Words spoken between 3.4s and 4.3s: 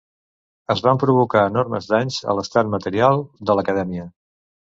de l'Acadèmia.